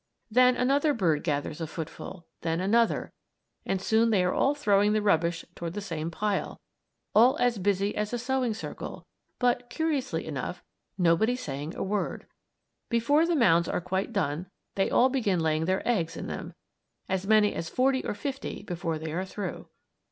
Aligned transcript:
Then 0.31 0.57
another 0.57 0.95
bird 0.95 1.23
gathers 1.23 1.61
a 1.61 1.67
footful; 1.67 2.25
then 2.41 2.59
another, 2.59 3.13
and 3.67 3.79
soon 3.79 4.09
they 4.09 4.23
are 4.23 4.33
all 4.33 4.55
throwing 4.55 4.93
the 4.93 5.01
rubbish 5.03 5.45
toward 5.53 5.73
the 5.73 5.79
same 5.79 6.09
pile; 6.09 6.59
all 7.13 7.37
as 7.37 7.59
busy 7.59 7.95
as 7.95 8.11
a 8.11 8.17
sewing 8.17 8.55
circle, 8.55 9.05
but 9.37 9.69
curiously 9.69 10.25
enough 10.25 10.63
nobody 10.97 11.35
saying 11.35 11.75
a 11.75 11.83
word! 11.83 12.25
Before 12.89 13.27
the 13.27 13.35
mounds 13.35 13.67
are 13.69 13.79
quite 13.79 14.11
done, 14.11 14.47
they 14.73 14.89
all 14.89 15.09
begin 15.09 15.39
laying 15.39 15.65
their 15.65 15.87
eggs 15.87 16.17
in 16.17 16.25
them; 16.25 16.55
as 17.07 17.27
many 17.27 17.53
as 17.53 17.69
forty 17.69 18.03
or 18.03 18.15
fifty, 18.15 18.63
before 18.63 18.97
they 18.97 19.13
are 19.13 19.23
through. 19.23 19.67